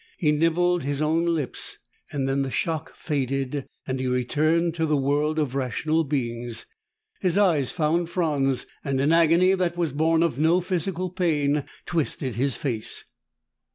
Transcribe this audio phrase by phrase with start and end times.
[0.17, 1.77] He nibbled his own lips.
[2.11, 6.65] Then the shock faded and he returned to the world of rational beings.
[7.19, 12.33] His eyes found Franz, and an agony that was born of no physical pain twisted
[12.33, 13.03] his face.